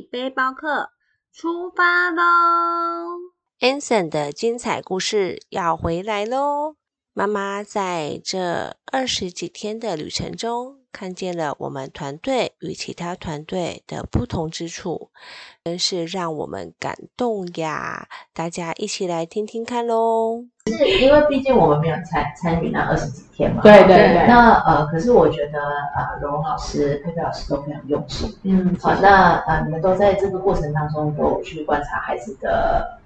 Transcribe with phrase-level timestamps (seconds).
[0.00, 0.90] 背包客
[1.32, 2.22] 出发喽
[3.60, 6.76] ！Anson 的精彩故事要回来喽！
[7.12, 15.10] 妈妈在这二十几天的旅程中，看见了我们团队与其他团队的不同之处，
[15.64, 18.08] 真是让我们感动呀！
[18.32, 20.46] 大家一起来听听看喽。
[20.66, 23.62] 是因为毕竟我们没有参参与那二十几天嘛。
[23.62, 24.26] 对对对。
[24.28, 25.58] 那呃，可是我觉得
[25.96, 28.32] 呃，蓉蓉老师、佩佩老师都非常用心。
[28.44, 28.76] 嗯。
[28.80, 32.98] 好，那呃，你们都在这个过程当中都有去观察孩子的。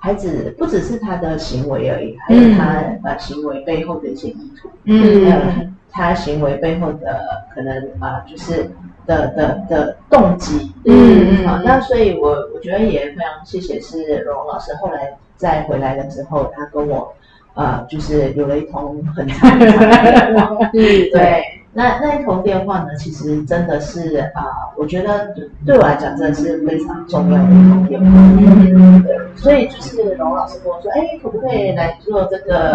[0.00, 5.42] 孩子不只是他的行为而已，还有他呃行为背后的一些意图，嗯，还有
[5.90, 7.20] 他行为背后的
[7.54, 8.70] 可能啊，就是
[9.06, 17.14] 的的的动机，嗯，好，那所以我我觉得也非常谢谢是蓉蓉老师，后来再回来了之后，他跟我
[17.54, 21.44] 呃就是有了一通很长的电话， 嗯，对。
[21.72, 22.88] 那那一通电话呢？
[22.98, 24.42] 其实真的是啊，
[24.76, 25.32] 我觉得
[25.64, 28.06] 对我来讲真的是非常重要的一通电话。
[28.12, 29.16] 嗯，对。
[29.36, 32.72] 所以就是龙老师跟我说：“哎，可不可以来做这个？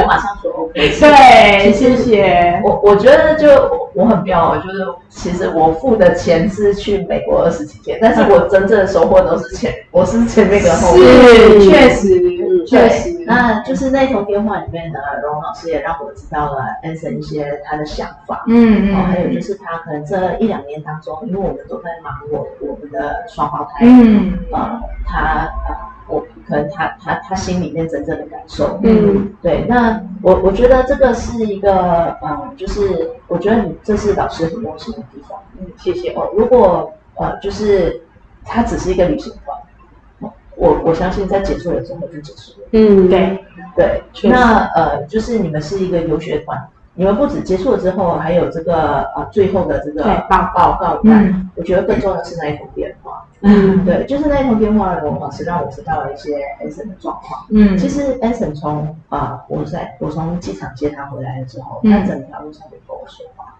[0.00, 0.72] 我马上说 OK。
[0.74, 2.58] 对，谢谢。
[2.64, 3.48] 我我觉得就
[3.94, 4.78] 我很妙，就是
[5.10, 11.06] 其实我付的钱是去美国二十几天，但是我 真正的收获都是前，我是前面跟后面。
[11.10, 13.10] 是，确实，确实。
[13.26, 17.84] 那就是那一通电话里面呢，龙老师也让我知道了 Anson 一些他的。
[17.90, 25.76] 想法，嗯嗯，还有就是他可能这一两年当中，因为我们都在忙我我们的双胞胎，嗯，呃，他呃，
[26.08, 36.12] 我可能他他他心里面真正的感受，嗯，对，那我我觉得这个是一个，呃，就是我觉得你这是老师很用心的地方，嗯，谢谢。
[36.14, 36.30] 哦。
[36.36, 38.00] 如果呃，就是
[38.44, 43.38] 他只是一个旅行团，我我相信在结束了之后就结束了，嗯，对
[43.76, 46.58] 对，那呃，就是你们是一个游学团。
[47.00, 51.50] 你们不止结束了之后，还有这个呃最后的这个报报告单。
[51.56, 53.24] 我觉得更重要的是那一通电话。
[53.40, 57.46] 嗯，对，就是那一通电话，龙老师让我知道了一些 Anson 的状况。
[57.48, 63.56] 嗯，其实 Anson 从啊，我在我从机场接他回来了之后，他整条路上都跟我说话。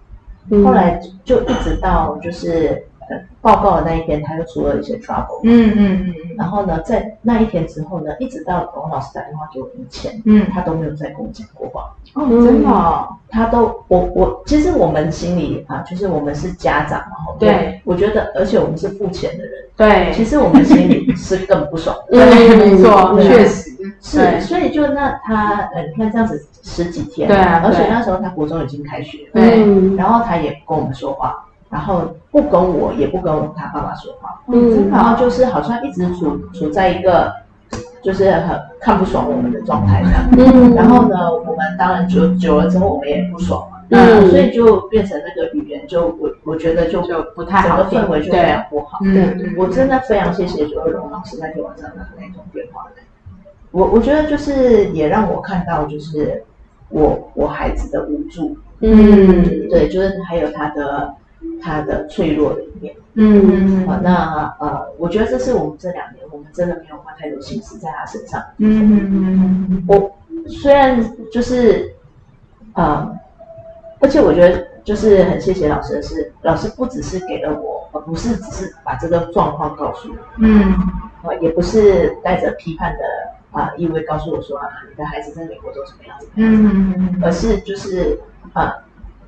[0.62, 2.89] 后来就一直到就是。
[3.40, 5.40] 报告的那一天，他又出了一些 trouble。
[5.44, 6.14] 嗯嗯嗯。
[6.36, 11.92] 然后呢，在那一天之后呢，一直到王老师打电话给我以前，嗯，他都没有再跟我讲过话。
[12.14, 22.18] 哦，真的，他都我我其实我们心里啊，就是我们是家长嘛，对，我觉得，而且我们是付钱的人，对，其实我们心里是更不爽的。
[22.26, 23.70] 对，没错，确实
[24.02, 24.40] 是。
[24.40, 29.60] 所以就那他呃，你看这样子十几天，对啊，而且那时候他国中已经开学，对，
[29.96, 31.46] 然后他也不跟我们说话。
[31.70, 37.32] 然后不跟我，也不跟他爸爸说话，嗯，然后就是好像一直处处在一个
[38.02, 40.52] 就是很看不爽我们的状态这样。
[40.52, 48.98] 嗯，然后呢，我们当然久久了之后，我们也不爽嘛，嗯，所以就变成那个语言，就我我觉得就就不太好，整个氛围就非常不好。
[49.04, 52.84] 嗯，我真的非常谢谢周荣老师那天晚上的那通电话，
[53.70, 56.42] 我我觉得就是也让我看到就是
[56.88, 61.14] 我我孩子的无助，嗯，对，就是还有他的。
[61.62, 70.10] 他的脆弱的一面，嗯，好，那呃，我觉得这是我们这两年我们真的没有花太多心思在他身上，嗯嗯嗯，我
[70.48, 71.94] 虽然就是
[72.74, 73.10] 呃，
[74.00, 80.72] 而且我觉得就是很谢谢老师的是，老师不只是给了我，而不是只是把这个状况告诉我，嗯，
[81.22, 88.18] 啊，也不是带着批判的啊意味告诉我说啊，你的孩子在美国都怎么样怎么样，嗯嗯嗯，而是就是
[88.52, 88.74] 啊，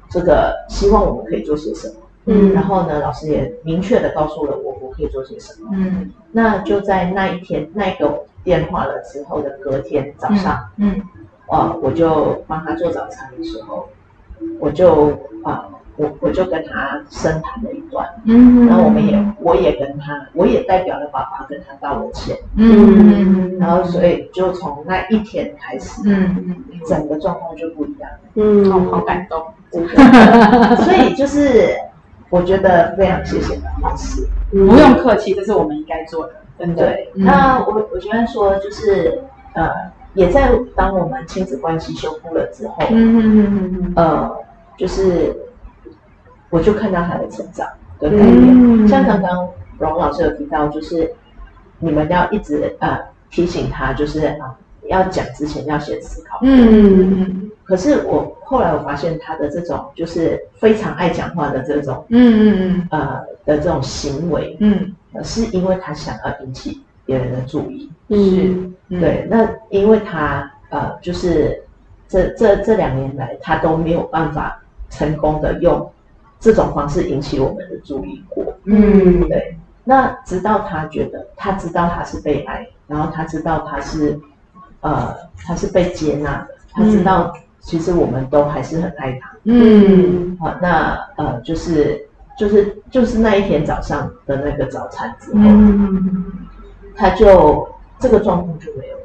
[0.08, 1.94] 这个希望我们可以做些什么。
[2.26, 5.70] 嗯，然后呢，老师也明确的告诉了我我可以做些什么。
[5.72, 11.02] 嗯，那就在那一天那个电话了之后的隔天早上，嗯，
[11.48, 13.88] 啊，我就帮他做早餐的时候，
[14.60, 15.66] 我就啊，
[15.96, 18.08] 我我就跟他深谈了一段。
[18.24, 22.36] 嗯，然后我们也我也跟他，我也代表了爸爸跟他道了歉。
[22.54, 28.08] 嗯，然后所以就从那一天开始，嗯嗯，整个状况就不一样。
[28.34, 29.44] 嗯，好感动。
[30.84, 31.74] 所以就是。
[32.32, 36.86] 我觉得非常谢谢老师，不用客气，这是我们应该做的，真的。
[36.86, 39.20] 对，那我我觉得说就是
[39.52, 39.70] 呃，
[40.14, 44.36] 也在当我们亲子关系修复了之后，嗯嗯嗯嗯呃，
[44.78, 45.36] 就是
[46.48, 47.68] 我就看到他的成长
[48.00, 48.88] 的改变。
[48.88, 51.12] 像刚刚荣老师有提到，就是
[51.80, 52.98] 你们要一直呃
[53.30, 54.56] 提醒他，就是啊，
[54.88, 56.38] 要讲之前要先思考。
[56.40, 57.50] 嗯嗯嗯。
[57.72, 69.26] 可是我后来我发现他的这种就是非常爱讲话的这种，嗯嗯嗯，呃的这种行为，嗯，是因为他想要引起别人的注意，是，对。
[69.30, 71.64] 那因为他呃，就是
[72.06, 75.90] 这这这两年来，他都没有办法成功的用
[76.38, 79.56] 这种方式引起我们的注意过，嗯，对。
[79.82, 84.20] 那直到他觉得他知道他是被爱，然后他知道他是
[84.82, 87.32] 呃他是被接纳的，他知道
[87.62, 89.30] 其实我们都还是很爱他。
[89.44, 90.36] 嗯。
[90.40, 92.00] 好，那呃就是
[92.36, 96.32] 就是就是那一天早上的那个早餐之后，嗯，
[96.96, 97.66] 他就
[98.00, 99.02] 这个状况就没有了。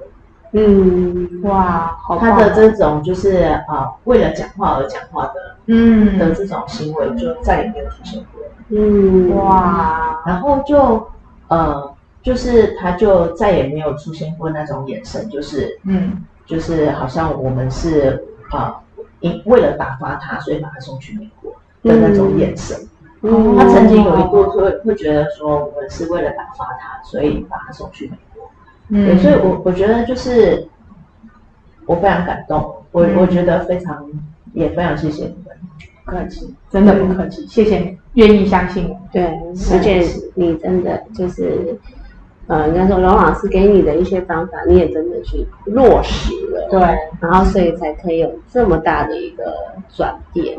[0.53, 5.33] 嗯，哇，好他的这种就是啊、呃为了讲话而讲话的
[5.67, 6.17] 嗯。
[6.17, 8.41] 的嗯这种行为就再也没有出现过。
[8.69, 11.07] 嗯，哇，然后就
[11.49, 11.93] 呃，
[12.23, 16.25] 就是他就再也没有出现过那种眼神，就是嗯。
[16.47, 18.79] 就是好像我们是啊，
[19.19, 21.51] 因、为了打发他，所以把他送去美国
[21.83, 22.77] 的那种眼神。
[23.21, 28.49] 嗯他曾经有一度会会觉得说，我们是为了打发他，所以把他送去美国。
[28.89, 30.67] 对，嗯，所以我我觉得就是
[31.87, 34.07] 我非常感动，我、嗯我觉得非常
[34.53, 35.57] 也非常谢谢你们，
[36.05, 36.53] 不客气。
[36.69, 38.99] 真的不客气，谢谢你愿意相信我。
[39.11, 40.05] 对，而且
[40.35, 41.77] 你真的就是，
[42.47, 46.79] 呃，应该说龙老师给你的一些方法，你也真的去落实了，对，
[47.19, 49.53] 然后所以才可以有这么大的一个
[49.93, 50.57] 转变。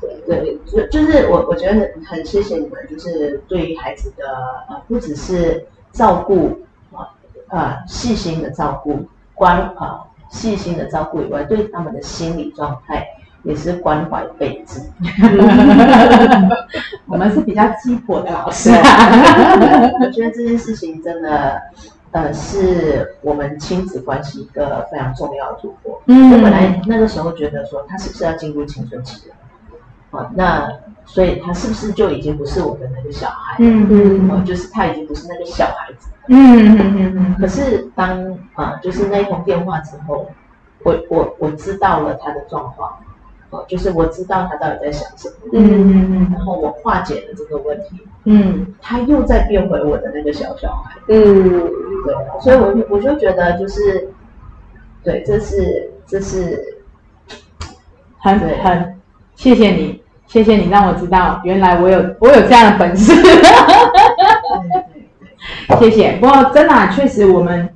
[0.00, 4.24] 对对，就就是我我觉得很很谢谢你们，就是对于孩子的
[4.68, 6.58] 呃，不只是照顾
[6.92, 7.08] 啊
[7.48, 8.98] 呃细心的照顾
[9.34, 10.00] 关啊、
[10.30, 13.06] 细心的照顾以外，对他们的心理状态
[13.42, 14.80] 也是关怀备至。
[17.06, 18.78] 我们是比较鸡婆的老师对，
[20.00, 21.60] 我觉得这件事情真的
[22.12, 26.00] 呃是我们亲子关系一个非常重要的突破。
[26.06, 29.34] 嗯我本来那个时候觉得说他是不是要进入青春期了？
[30.18, 30.68] 啊，那
[31.06, 33.56] 所以他是不是就已经不是我的那个小孩？
[33.58, 36.08] 嗯嗯呃，就是他已经不是那个小孩子。
[36.28, 40.28] 嗯嗯嗯可是当啊、就是那一通电话之后，
[40.84, 42.92] 我我我知道了他的状况，
[43.50, 45.60] 呃，就是我知道他到底在想什么，嗯
[45.92, 50.96] 嗯然后我化解了这个问题，嗯他又再变回我的那个小小孩。
[51.08, 51.24] 嗯，
[52.04, 54.08] 对，所以我就我就觉得就是，
[55.02, 56.78] 对，这是这是
[58.18, 59.00] 很很
[59.34, 63.12] 谢谢你，谢谢你让我知道原来我有我有这样的本事。
[65.78, 66.12] 谢谢。
[66.20, 67.68] 不过真的、啊、确实，我们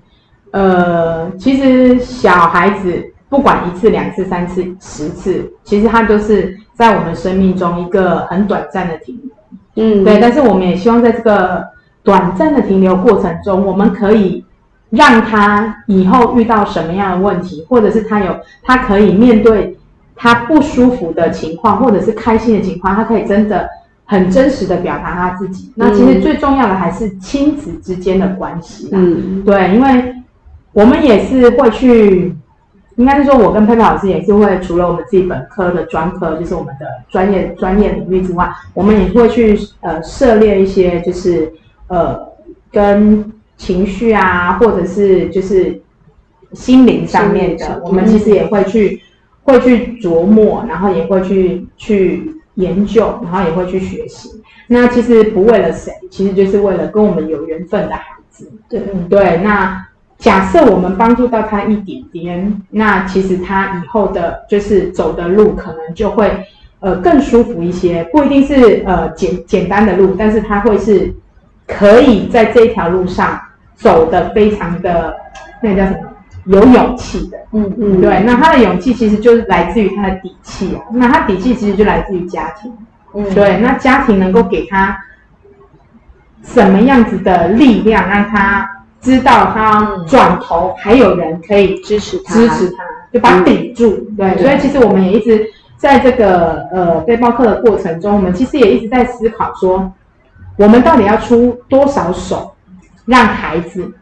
[0.50, 9.32] 呃，其实小孩子不管一次、两次、三次、十次，其实它都是在我们生命中一个很短暂的停留。
[9.76, 11.65] 嗯，对，但是我们也希望在这个
[12.03, 14.44] 短暂的停留过程中，我们可以
[14.91, 19.77] 让他以后遇到什么样的问题，或者是他有他可以面对
[20.15, 23.69] 他不舒服的情况，或者是开心的情况，他可以真的
[24.05, 25.73] 很真实的表达他自己。
[25.75, 28.99] 那其实最重要的还是亲子之间的关系啦。
[29.00, 30.15] 嗯对，因为
[30.73, 32.32] 我们也是会去，
[32.96, 41.52] 应该是说，我跟佩佩老师也是会，除了我们自己本科的专科，就是我们的专业专业领域之外，我们也会去呃涉猎一些，就是
[41.88, 42.19] 呃
[42.70, 45.81] 跟情绪啊，或者是就是
[46.52, 49.00] 心灵上面的，我们其实也会去
[49.43, 54.31] 会去琢磨，然后也会去去研究，然后也会去学习。
[54.67, 58.51] 那其实不为了谁，其实就是为了跟我们有缘分的孩子。
[58.69, 59.84] 对，对，那
[60.19, 66.47] 假设我们帮助到他一点点，那其实他以后的就是走的路可能就会
[66.81, 71.13] 呃更舒服一些，不一定是呃简简单的路，但是他会是
[71.67, 73.39] 可以在这一条路上
[73.75, 75.15] 走的非常的
[75.61, 75.99] 那个叫什么
[76.47, 77.39] 有勇气的。
[77.53, 82.73] 嗯嗯，对，那他的勇气其实就是来自于他的底气啊，那他底气其实就来自于家庭。
[83.15, 84.99] 嗯，对，那家庭能够给他
[86.43, 88.69] 什么样子的力量，让他
[89.05, 90.06] 知道他嗯。
[90.06, 92.82] 转头还有人可以支持他，支持他，
[93.13, 93.91] 就把他顶住。
[94.17, 94.43] 对，对。
[94.43, 95.46] 所以其实我们也一直
[95.77, 99.93] 在这个呃背包客的过程中，我们其实也一直在思考说，
[100.56, 102.55] 我们到底要出多少手，
[103.05, 103.93] 让孩子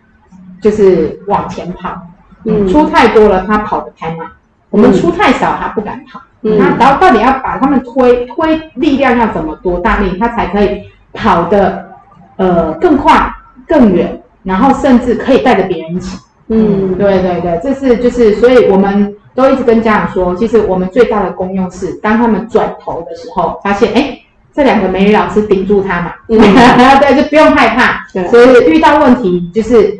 [0.63, 2.01] 就是往前跑。
[2.45, 2.69] 嗯。
[2.69, 4.27] 出太多了，他跑得太慢；
[4.71, 6.23] 我们出太少，他不敢跑。
[6.43, 6.57] 嗯。
[6.59, 11.89] 那到到底要把他们推推力量要怎么多大力，他才可以跑得
[12.37, 13.33] 呃更快、
[13.67, 16.19] 更远，然后甚至可以带着别人一起。
[16.49, 24.19] 嗯，对对对，这是就是，所以我们都一直跟家长说，其实我们最大的功用是，当他们转头的时候，发现哎，
[24.53, 26.39] 这两个美女老师顶住他嘛，嗯。
[27.01, 28.07] 对，就不用害怕。
[28.13, 28.27] 对。
[28.29, 29.99] 所以遇到问题就是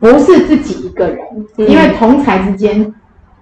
[0.00, 1.18] 不是自己一个人，
[1.58, 1.68] 嗯。
[1.68, 2.92] 因为同才之间，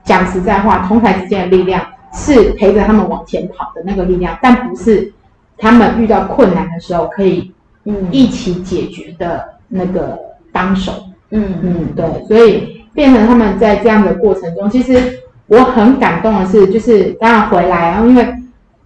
[0.03, 1.81] 讲实在话，同才之间的力量
[2.13, 5.11] 是陪着他们往前跑的那个力量，但不是
[5.57, 7.51] 他们遇到困难的时候可以
[7.85, 8.09] 嗯。
[8.11, 10.17] 一起解决的那个
[10.53, 10.93] 帮手。
[11.31, 18.25] 嗯嗯，对，所以变成他们在这样的过程中，其实我很感动的是，就是当然回来，然后因为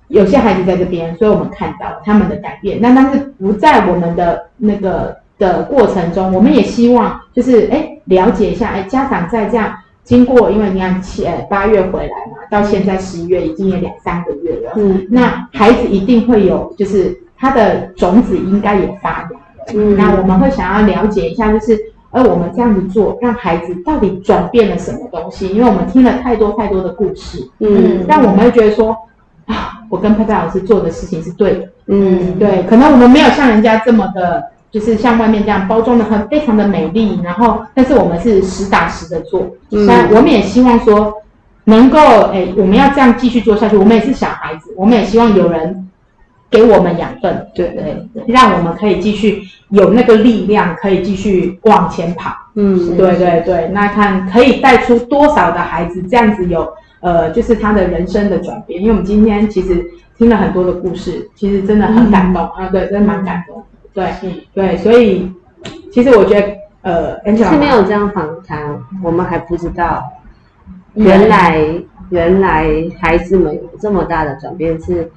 [0.09, 2.81] 有些孩子在这边，所以我们看到他们的改变。
[2.81, 19.38] 那但是不在我们的那个的过程中，我们也希望就是哎了解一下，哎家长在这样经过，因为你看七呃八月回来嘛，到现在十一月已经有两三个月了，嗯那孩子一定会有，就是他的种子应该也发芽了。
[19.75, 21.79] 嗯那我们会想要了解一下，就是
[22.11, 25.49] 而我们这样子做，让孩子到底转变了什么东西？
[25.49, 28.97] 因为我们听了太多太多的故事，嗯让我们会觉得说
[29.47, 31.69] 啊，我跟佩佩老师做的事情是对的。
[31.87, 39.47] 嗯对，可能我们没有像人家这么的，就是像外面这样包装的很非常的美丽，然后但是我们是实打实的做。
[39.71, 41.13] 嗯那我们也希望说，
[41.65, 41.99] 能够
[42.33, 43.77] 哎，我们要这样继续做下去。
[43.77, 45.89] 我们也是小孩子，我们也希望有人
[46.51, 52.35] 给我们养分，对对对，让我们可以继续有那个力量，可以继续往前跑。
[52.55, 56.69] 嗯对对对，那看可以带出多少的孩子这样子有
[57.01, 58.81] 呃，就是他的人生的转变。
[58.81, 59.85] 因为我们今天其实
[60.17, 63.63] 听了很多的故事，其实真的很感动、啊，对，真的蛮感动。
[63.93, 64.07] 对
[64.55, 65.31] 对，所以
[65.93, 66.47] 其实我觉得
[66.83, 70.03] 呃是没有这样访谈，我们还不知道，
[70.95, 71.63] 原来
[72.11, 72.67] 原来
[73.01, 75.11] 孩子们有这么大的转变，是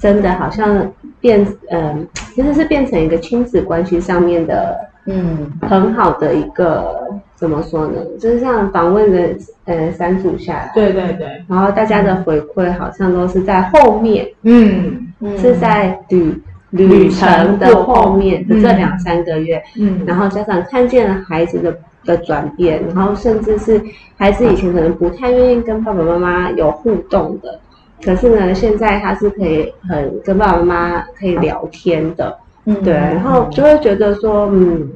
[0.00, 5.50] 真的好像变嗯、其实是变成一个亲子关系上面的嗯。
[5.62, 8.00] 很好的一个怎么说呢？
[8.20, 15.08] 就是像访问的呃三组下来，对对对，然后大家的回馈好像都是在后面，嗯。
[15.20, 15.38] 嗯。
[15.38, 21.74] 是在旅旅旅程程的后后面的这嗯两三个月，嗯，然后家长看见了孩子的
[22.04, 23.80] 的转变，然后甚至是
[24.16, 27.58] 孩子以前可能不太愿意跟爸爸妈妈有互动的，
[28.02, 32.74] 可是呢，现在他是可以很跟爸爸妈妈可以聊天的，嗯。
[32.82, 34.88] 对，然后就会觉得说，嗯，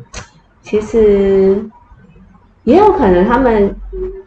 [0.63, 1.59] 其实
[2.65, 3.75] 也有可能他们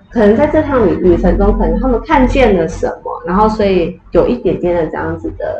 [0.09, 5.59] 可能在这趟旅旅程中，可能他们看见了什么，然后所以有一点点的这样子的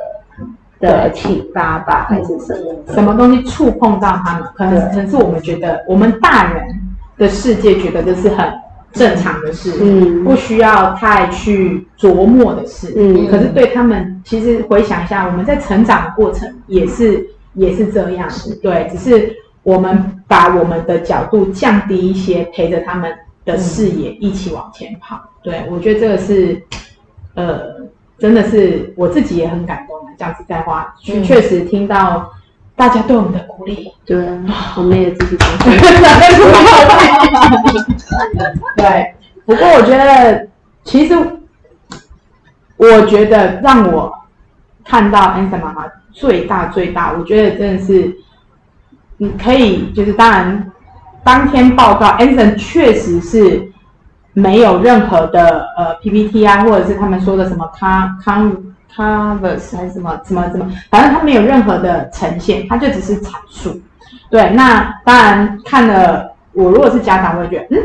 [0.80, 2.94] 的启发吧，还是什么？
[2.94, 6.68] 什么东西触碰到他们，可能可能是我们觉得我们大人
[7.18, 8.52] 的世界觉得这是很
[8.94, 12.94] 正常的事，嗯不需要太去琢磨的事。
[12.96, 18.30] 嗯可是对他们，其实回想一下，我们在成长的过程也是也是这样，
[18.62, 23.12] 对，只是我们把我们的角度降低一些，陪着他们
[23.44, 25.20] 的视野一起往前跑。
[25.42, 26.62] 对我觉得这个是，
[27.34, 27.60] 呃，
[28.18, 30.14] 真的是我自己也很感动的。
[30.18, 32.32] 这样子在话，确嗯确实听到
[32.76, 34.18] 大家对我们的鼓励，对，
[34.76, 35.48] 我们也自己讲。
[38.76, 39.16] 对，
[39.46, 40.48] 不过我觉得，
[40.84, 41.16] 其实
[42.78, 44.12] 我觉得让我
[44.84, 48.16] 看到 Anson 妈妈最大最大，我觉得真的是，
[49.18, 50.72] 你可以就是当然
[51.24, 53.72] 当天报告，Anson 确实是
[54.34, 58.58] 没有任何的呃 PPT 啊，或者是他们说的什么 con
[58.96, 63.80] converse 还是什么什么什么，反正他没有任何的呈现，他就只是阐述。
[64.30, 67.80] 对，那当然看了，我如果是家长，我会觉得，嗯，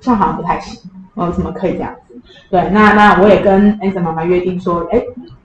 [0.00, 0.80] 这样好像不太行，
[1.14, 2.14] 哦，怎么可以这样子？
[2.50, 5.02] 对，那那我也跟 Anson 妈妈约定说，哎，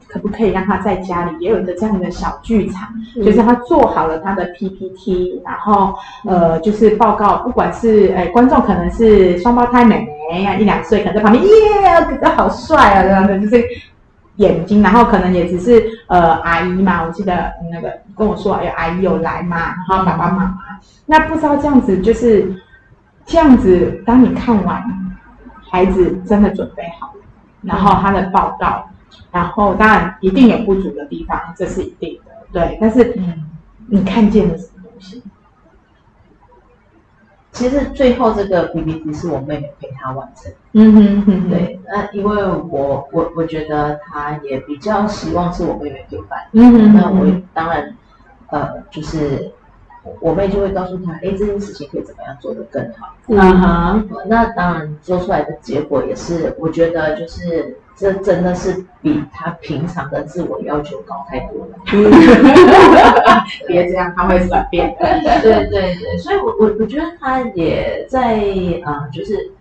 [0.08, 5.94] 可不可以让他在家里也有一个这样的小剧场，就是他做好了他的 PPT，然后
[6.25, 11.51] 呃，就是报告，不管是哎观众可能是双胞胎妹妹呀，一两岁，可能在旁边耶，
[12.10, 13.63] 哥哥好帅啊，这样的就是
[14.39, 20.58] 眼睛，然后可能也只是呃阿姨嘛，我记得那个跟我说有阿姨有来嘛，然后爸爸妈妈，
[21.05, 22.53] 那不知道这样子就是
[23.25, 24.84] 这样子，当你看完
[25.69, 27.22] 孩子真的准备好了，
[27.62, 28.89] 然后他的报告，
[29.31, 33.46] 然后当然一定有不足的地方，这是一定的，对，但是嗯，
[33.88, 35.22] 你看见了什么东西？
[37.60, 40.50] 其实最后这个 PPT 是我妹妹陪她完成。
[40.72, 47.98] 嗯哼哼哼，对，那因为我我我觉得她也比较希望是我妹妹陪伴，嗯哼那我当然
[48.51, 49.51] 呃就是
[50.22, 53.13] 我妹就会告诉她，哎，这件事情可以怎么样做得更好。
[53.28, 61.75] 嗯哼，那当然做出来的结果也是，我觉得就是这真的是比他平常的自我要求高太多了。
[63.68, 65.20] 别这样，他会转变的。
[65.41, 68.36] 对对对，所以我我我觉得他也在
[68.86, 69.51] 啊、呃就是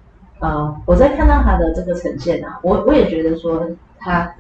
[0.41, 3.67] 呃，我在看到他的这个呈现啊，我我也觉得说
[3.99, 4.33] 他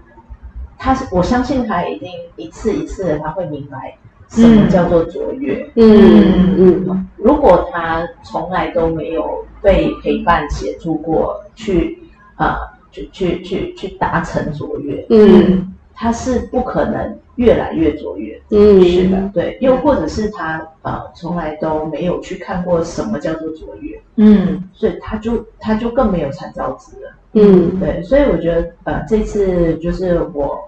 [0.78, 3.96] 他是我相信他一定一次一次的他会明白
[4.28, 5.68] 什么叫做卓越。
[5.74, 6.54] 嗯
[6.86, 11.98] 嗯如果他从来都没有被陪伴协助过去
[12.36, 12.56] 啊、
[12.90, 18.40] 去去去去达成卓越，嗯他是不可能越来越卓越。
[18.50, 27.10] 嗯，是的，对，又或者是他呃从来都没有去看过什么叫做卓越，嗯所以他就他就更没有参照值了。
[27.32, 30.58] 嗯对，所以我觉得呃这次就是我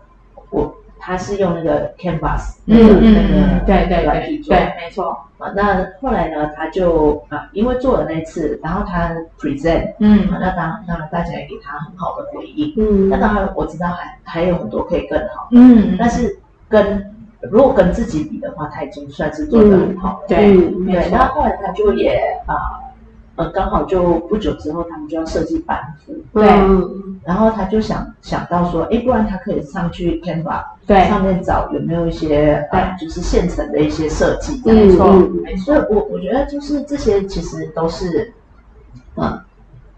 [0.50, 10.28] 我他是用那个 Canvas 嗯那个、嗯那个嗯，对对软体做对对，没错，啊，那后来呢，他就啊，因为做了那次，然后他 present，嗯。
[10.30, 12.72] 啊那当当然大家也给他很好的回应。
[12.76, 13.08] 嗯。
[13.08, 16.38] 那当然我知道还还有很多可以更好，嗯，但是
[16.68, 17.04] 跟
[17.40, 20.24] 如果跟自己比的话，他已经算是做得很好了。
[20.28, 21.10] 对嗯对，没错。
[21.16, 22.54] 然后后来他就也啊
[23.40, 26.48] 呃刚好就不久之后，他们就要设计板服，对。
[26.48, 34.60] 嗯然后他就想想到说，哎，不然他可以上去 Canva 对，上面找有没有一些呃就是现成的一些设计。
[34.64, 38.32] 没错嗯没错，所以我我觉得就是这些其实都是，
[39.16, 39.38] 嗯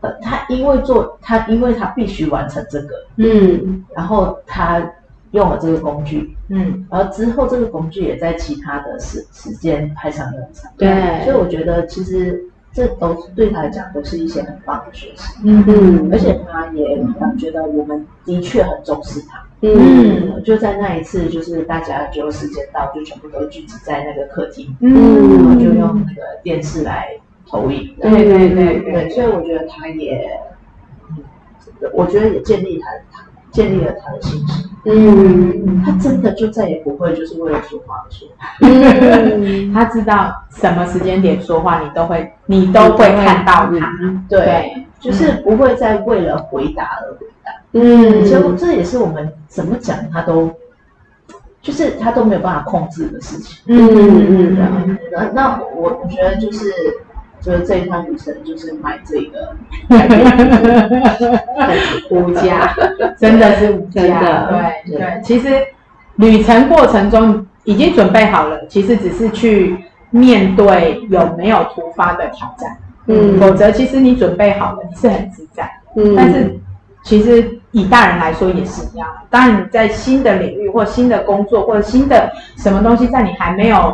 [0.00, 3.84] 呃，他因为做他因为他必须完成这个，嗯。
[3.94, 4.82] 然后他
[5.30, 6.84] 用了这个工具，嗯。
[6.90, 10.68] 然后之后这个工具也在其他的时时间派上用场。
[10.76, 11.24] 对。
[11.24, 19.38] 所以我觉得其实这都是对他来讲都是一些很棒的学习，嗯嗯而且他也感觉得我们的确很重视他。
[19.64, 27.10] 嗯嗯，就在那一次，就是大家就时间到，就全部都聚集在那个客厅，嗯，然后就用那个电视来
[27.46, 27.94] 投影。
[28.00, 30.28] 对对对对，对，所以我觉得他也，
[31.10, 31.18] 嗯，
[31.92, 34.68] 我觉得也建立他他建立了他的信心。
[34.84, 38.48] 嗯他真的就再也不会就是为了说话而说话。
[38.62, 47.52] 嗯 他知道什么时间点说话，你都会你都会看到他，对，就是不会再为了回答而回答。
[47.74, 50.50] 嗯所以这也是我们怎么讲他都，
[51.62, 53.62] 就是他都没有办法控制的事情。
[53.68, 56.66] 嗯嗯嗯，那那我我觉得就是
[57.42, 59.52] 就是这一趟旅程就是买这个
[62.10, 62.72] 无价，
[63.18, 64.48] 真的是无真价，
[64.86, 65.20] 对对。
[65.24, 65.60] 其实
[66.16, 69.76] 旅程过程中已经准备好了，其实只是去
[70.10, 72.76] 面对有没有突发的挑战，
[73.06, 73.40] 嗯。
[73.40, 75.68] 否则其实你准备好了，你是很自在。
[75.96, 76.14] 嗯。
[76.16, 76.56] 但是
[77.02, 83.92] 其实以大人来说也是一样，当然你在新的领域或新的工作或者新的什么东西，在你还没有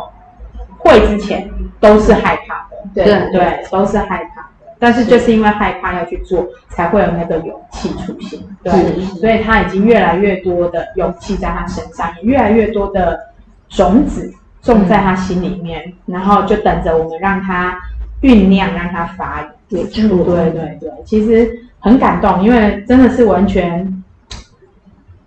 [0.77, 2.67] 会之前，都是害怕。
[2.68, 2.68] 的，
[3.03, 4.47] 对对对，都是害怕的。
[4.81, 8.39] 但是就是因为害怕要去做，才会有那个勇气出现。
[8.63, 13.19] 对，所以他已经越来越多的勇气在他身上，也越来越多的
[13.67, 17.77] 种子种在他心里面，然后就等着我们让他
[18.21, 19.49] 酝酿，让他发芽。
[19.69, 21.47] 对对对，其实
[21.79, 24.03] 很感动，因为真的是完全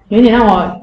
[0.08, 0.80] 有点让我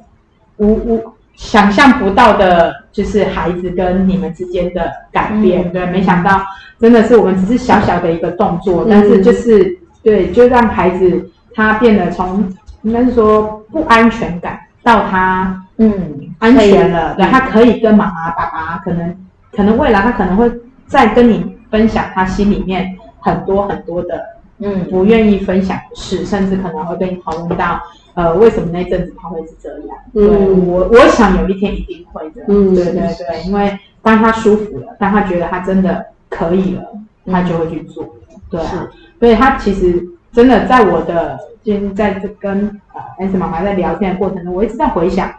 [0.58, 5.68] 无无想象不到的，就是孩子跟你们之间的改变。
[5.68, 5.72] 嗯。
[5.72, 6.42] 对，没想到
[6.80, 12.52] 真的是我们只是小小的一个动作，但是就是对，就让孩子他变得从
[12.84, 15.92] 应该是说不安全感到他嗯
[16.40, 19.16] 安全了，对，他可以跟妈妈、爸爸，可能
[19.52, 20.50] 可能未来他可能会
[20.88, 24.24] 再跟你分享他心里面很多很多的
[24.60, 24.86] 嗯。
[24.90, 27.82] 不愿意分享的事，甚至可能会跟你讨论到，
[28.16, 29.98] 呃，为什么那阵子他会是这样？
[30.14, 32.44] 嗯对我，我想有一天一定会的。
[32.48, 36.84] 嗯对对对，因为当他舒服了，当他觉得他真的可以了，
[37.32, 38.16] 他就会去做。
[38.50, 38.88] 对啊，
[39.20, 45.32] 所以他其实真的在我的，今在这跟呃 S 妈妈在聊天的过程中，我一直在回想，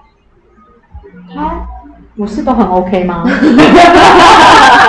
[1.34, 1.66] 他
[2.16, 3.24] 不是都很 OK 吗？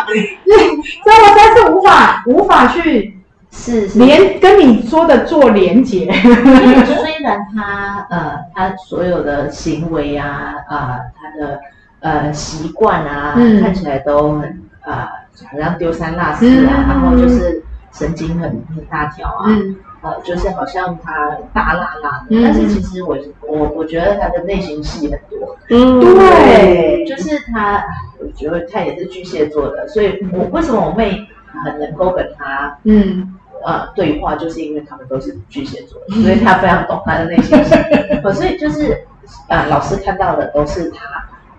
[0.08, 3.18] 所以我真是无法无法去
[3.52, 4.00] 是是。
[4.00, 6.12] 连跟你说的做连结。
[6.12, 11.60] 虽然他呃， 他所有的行为啊，啊、他的
[12.00, 13.62] 呃习惯啊，嗯。
[13.62, 15.10] 看起来都很啊、
[15.52, 16.88] 好像丢三落四啊，嗯。
[16.88, 19.76] 然后就是神经很很大条啊，嗯。
[20.02, 23.16] 呃，就是好像他大辣辣但是其实我
[23.48, 26.00] 我我觉得他的内心戏很多，嗯。
[26.00, 27.06] 对。
[27.06, 27.84] 就是他，
[28.20, 31.28] 我觉得他也是巨蟹座的，所以我为什么我妹
[31.64, 37.58] 很能够跟他嗯呃对话，就是因为他们都是巨蟹座，所以他非常懂他的内心
[38.34, 39.06] 所以就是
[39.48, 41.06] 呃，老师看到的都是他。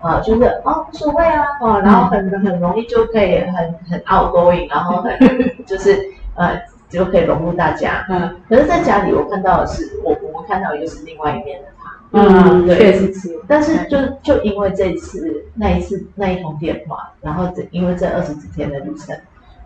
[0.01, 5.17] 呃，就是哦，无所谓啊，哦，然后很很容易就可以很很 outgoing，然后很
[5.65, 5.97] 就是
[6.35, 8.05] 呃就可以融入大家。
[8.09, 11.89] 嗯可是，在家里我看到的是，我我们看到又是另外一面的他。
[12.11, 13.39] 嗯，对确实是。
[13.47, 19.17] 但是就就因为这次那一次那一通电话，然后这因为这二十几天的旅程，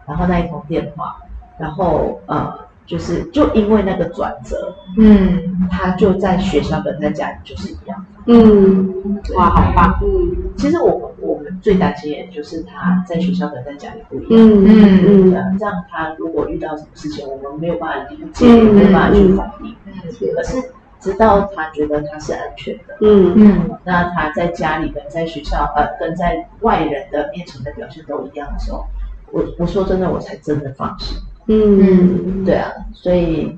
[0.05, 1.17] 然后那一通电话，
[1.59, 2.53] 然后呃，
[2.85, 8.05] 就是就因为那个转折，嗯，他就在学校跟在家里就是一样。
[8.25, 9.99] 嗯哇，好棒。
[10.03, 14.29] 嗯其实我们我们最担心的就是他在学校跟在家里不一样。
[14.29, 19.75] 嗯嗯对啊这样他如果遇到什么事情，我们没有办法理解，嗯没有办法去反应。
[19.85, 19.93] 嗯
[20.35, 20.57] 可是
[20.99, 28.83] 直到他觉得他是安全的，嗯嗯那他在家里跟在学校呃跟在外人的面前的表现都一样的时候，
[29.31, 31.17] 我我说真的，我才真的放心。
[31.47, 33.57] 嗯对啊，所以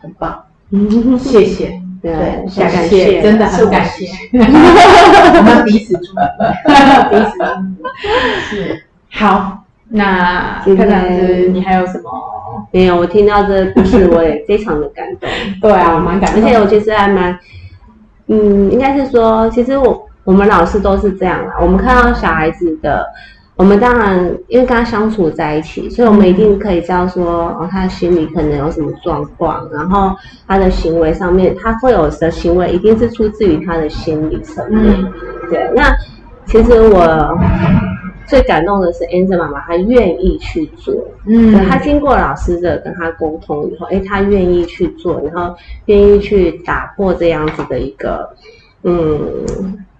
[0.00, 0.44] 很棒。
[0.70, 1.80] 嗯 谢谢。
[2.02, 6.14] 对，对太感谢谢，真的很感谢， 我们彼此祝福。
[7.10, 7.88] 彼此祝福。
[8.50, 12.10] 是，好，那今天看你还有什么？
[12.72, 15.30] 没有，我听到这个故事，我也非常的感动。
[15.60, 16.42] 对啊，蛮感动。
[16.42, 17.38] 而且我其实还蛮，
[18.26, 21.54] 嗯，应该是说，其实我我们老师都是这样啦。
[21.60, 23.06] 我们看到小孩子的，
[23.54, 30.16] 我们当然因为跟他相处在一起，所以我们一定可以知道说，哦，他心里可能有什么状况，然后
[30.48, 34.94] 他的行为上面，他会有的行为一定是出自于他的心理层面。
[34.96, 35.12] 嗯
[35.50, 35.94] 对，那
[36.46, 37.38] 其实我
[38.26, 40.94] 最感动的是 Angel 妈妈，她愿意去做。
[41.26, 48.30] 嗯对他经过老师的跟他沟通以后，哎，她愿意去做，然后愿意去打破这样子的一个，
[48.82, 49.20] 嗯，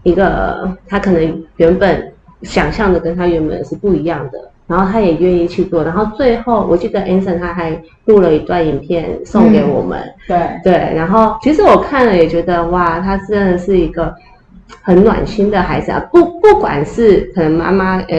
[0.04, 2.12] 一个他可能原本
[2.42, 14.14] 想象的跟他原本是不一样的，然后他也愿意去做，然后最后我记得 Anson 他还录了一段影片送给我们，对，对，然后其实我看了也觉得哇，他真的是一个
[14.82, 16.00] 很暖心的孩子啊！
[16.10, 18.18] 不不管是可能妈妈呃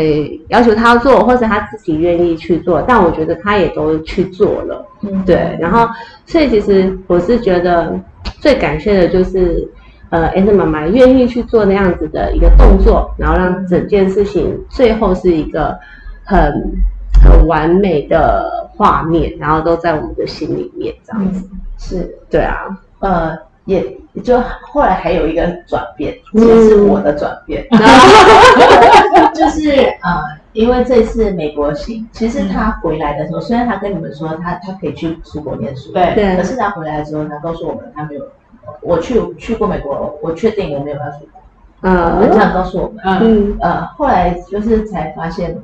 [0.49, 4.85] 要求他做，或者他自己愿意去做，但我觉得他也都去做了。
[5.01, 5.87] 嗯，对，然后
[6.25, 7.99] 所以其实我是觉得
[8.39, 9.67] 最感谢的就是
[10.13, 15.75] 呃 a n 妈妈愿意去做那样子的一个动作，然后让整件事情最后是一个
[16.23, 16.37] 很
[17.23, 21.49] 很完美的画面，然后都在我们的心里面这样子。
[21.79, 23.83] 是，对啊，呃，也
[24.23, 27.65] 就后来还有一个转变，嗯其实是我的转变，
[29.33, 29.71] 就是
[30.03, 30.21] 呃，
[30.51, 38.23] 因为这次美国行，其实他回来的时候，虽然他跟你们说他他可以去出国念书，对对可是他回来的时候，他告诉我们他没有，
[38.81, 41.41] 我去去过美国，我确定我没有要出国，
[41.81, 43.01] 嗯这样告诉我们。
[43.03, 43.51] 嗯。
[43.51, 43.57] 嗯。
[43.61, 45.57] 呃，后来就是才发现，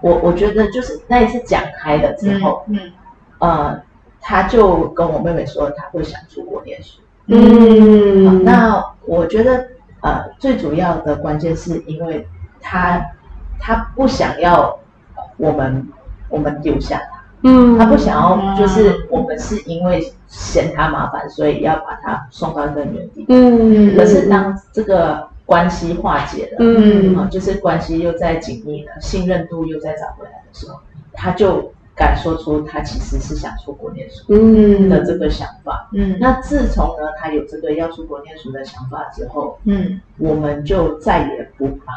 [0.00, 2.92] 我我觉得就是那一次讲开了之后，嗯
[3.38, 3.80] 呃，
[4.20, 7.00] 他就跟我妹妹说他会想出国念书。
[7.26, 9.68] 嗯，那我觉得
[10.00, 12.26] 呃，最主要的关键是因为
[12.60, 13.04] 他
[13.58, 14.78] 他不想要
[15.14, 15.86] 呃我们
[16.30, 17.78] 我们丢下他，嗯。
[17.78, 23.24] 他不想要就是我们是因为嫌他麻烦，所以要把他送到更远地。
[23.28, 27.16] 嗯，可是当这个关系化解了，嗯。
[27.16, 30.78] 啊，就是关系又在紧密了，信任度又在找回来的时候，
[31.12, 34.88] 他就敢说出他其实是想出国念书嗯。
[34.88, 35.88] 的这个想法。
[35.92, 36.16] 嗯。
[36.20, 40.00] 那自从呢，他有这个要出国念书的想法之后，嗯。
[40.18, 41.92] 我们就再也不把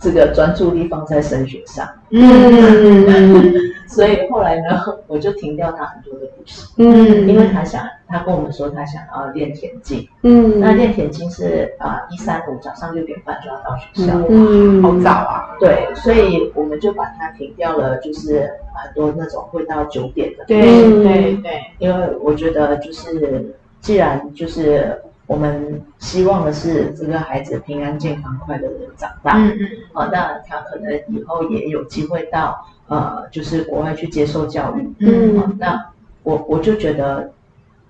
[0.00, 3.54] 这个专注力放在升学上，嗯
[3.92, 10.58] 所以后来呢，我就停掉他很多的补习，嗯因为他想，他跟我们说他想要练田径，嗯。
[10.58, 35.38] 那练田径是啊一三五早上六点半就要到学校，嗯好早啊，对，所以我们就把它停掉了，就是很多那种会到九点的，对嗯对对，因为我觉得就是既然就是我们希望的是这个孩子平安健康快乐的长大，嗯嗯啊，那他可能以后也有机会到呃，就是国外去接受教育，嗯。
[35.38, 35.84] 啊，那
[36.22, 37.30] 我我就觉得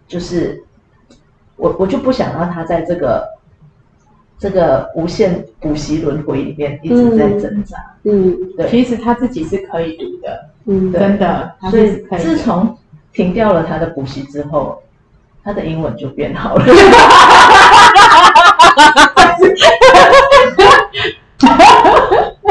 [0.06, 0.62] 就是
[1.56, 3.28] 我我就不想让他在这个
[4.38, 8.36] 这个无限补习轮回里面一直在挣扎，嗯。
[8.56, 10.92] 对，其实他自己是可以读的，嗯。
[10.92, 12.18] 真的，所以以。
[12.18, 12.78] 自从
[13.12, 14.80] 停掉了他的补习之后，
[15.42, 16.64] 他的英文就变好了。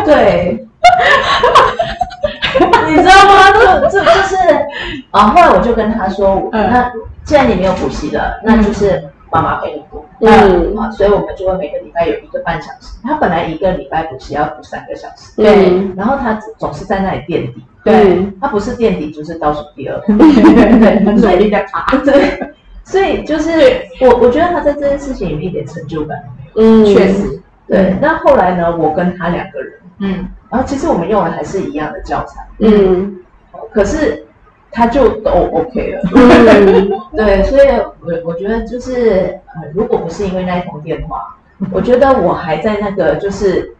[0.04, 0.68] 对，
[2.88, 3.52] 你知道吗？
[3.54, 4.36] 这这就是
[5.12, 6.92] 啊，后来我就跟他说，嗯那
[7.24, 10.04] 既然你没有补习了，那就是妈妈陪你补。
[10.24, 12.98] 嗯啊，所以我们就会每个礼拜有一个半小时。
[13.04, 20.00] 他本来一个礼拜补习要补三个小时，对然后他总是在那里垫底，对他不是垫底就是倒数第二。
[20.06, 22.54] 对对对，很努力的爬，对，
[22.84, 23.52] 所以就是
[24.02, 26.18] 我我觉得他在这件事情有一点成就感。
[26.56, 33.18] 嗯确实，对，那后来呢，我跟他两个人，嗯然后其实我们用的还是一样的教材，嗯
[33.74, 34.24] 可是
[34.72, 36.02] 他就都 OK 了。
[36.16, 36.90] 嗯。
[37.16, 37.68] 对，所以
[38.02, 41.38] 我我觉得就是呃，如果不是因为那一通电话，
[41.72, 43.76] 我觉得我还在那个就是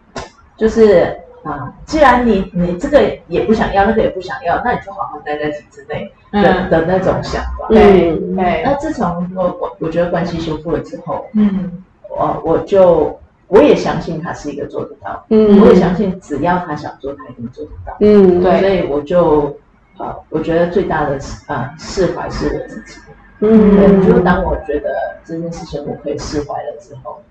[0.58, 7.68] 就是啊，既然你你这个也不想要，那个也不想要，那你就好好待在体制内的、嗯的那种想法。
[7.70, 8.36] 对嗯。
[8.36, 11.84] 对，那自从我我我觉得关系修复了之后，嗯。
[12.10, 15.60] 我我就我也相信他是一个做得到，嗯。
[15.62, 17.96] 我也相信只要他想做，他一定做得到。
[18.02, 18.44] 嗯。
[18.44, 18.60] 对。
[18.60, 19.58] 所以我就
[19.98, 23.00] 呃，我觉得最大的呃释怀是我自己。
[23.44, 24.90] 嗯对，就当我觉得
[25.26, 27.22] 这件事情我可以释怀了之后，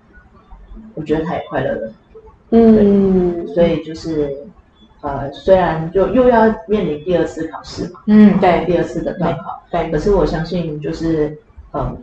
[0.93, 1.93] 我觉得他也快乐了。
[2.51, 4.35] 嗯所以就是
[4.99, 11.37] 呃，虽然就又要面临第二次考试嘛，嗯对第二次的段考，对可是我相信就是
[11.73, 11.97] 嗯，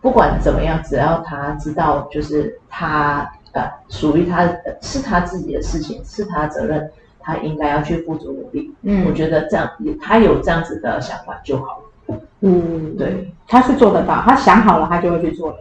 [0.00, 6.88] 不管怎么样，只要他知道，就是他呃属于他呃是他自己的事情，是他责任，
[7.26, 8.72] 他应该要去付出努力。
[8.82, 9.68] 嗯我嗯，觉得这样，
[10.00, 12.20] 他有这样子的想法就好了。
[12.40, 15.58] 嗯，对，他是做得到，他想好了，他就会去做的。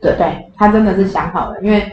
[0.00, 1.92] 对对，他真的是想好了，因为，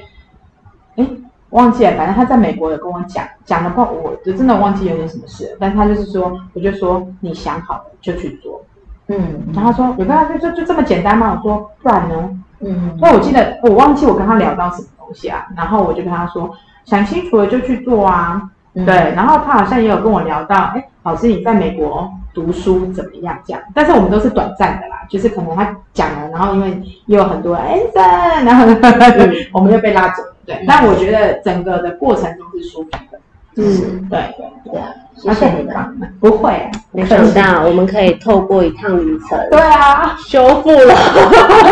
[0.96, 1.06] 哎，
[1.50, 8.63] 忘记了，反正他在美国有跟我讲，讲的话，我就真的忘记有点什么事，但他就是说，我就说你想好了就去做，
[9.08, 11.34] 嗯，然后他说有跟他就就就这么简单吗？
[11.36, 12.39] 我说不然呢？
[12.60, 16.50] 嗯，所以我记得我忘记我跟他聊到什么东西啊，然后我就跟他说
[16.86, 18.86] 想清楚了就去做啊，嗯。
[18.86, 23.38] 对，然后他好像也有跟我聊到，哎，老师你在美国读书怎么样？
[23.46, 23.62] 这样？
[23.74, 28.00] 但是我们都是短暂的啦，就是可能他讲了，然后因为也有很多哎这，
[28.44, 28.78] 然后呢
[29.54, 30.24] 我们又被拉走。
[30.24, 30.64] 了，对。
[30.68, 33.20] 但我觉得整个的过程中是舒服的，
[33.56, 34.20] 嗯，对
[34.66, 35.63] 对啊，谢谢你。
[35.72, 40.96] 棒，不会，没想到我们可以透过一趟旅程，对啊，修复了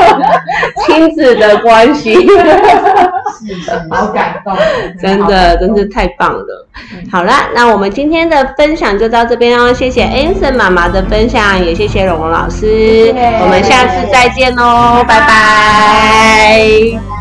[0.86, 4.56] 亲子的关系，是是好感动，
[5.02, 6.68] 真的真是太棒了。
[7.12, 17.21] 好啦，那我们今天的分享就到这边哦，谢谢 Anson 妈妈的分享，也谢谢蓉蓉老师，我们下次再见喽，拜拜